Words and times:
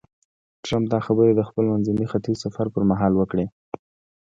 ټرمپ 0.63 0.85
دا 0.93 0.99
خبرې 1.07 1.31
د 1.35 1.41
خپل 1.49 1.65
منځني 1.71 2.05
ختیځ 2.11 2.37
سفر 2.43 2.65
پر 2.73 2.83
مهال 2.91 3.13
وکړې. 3.15 3.45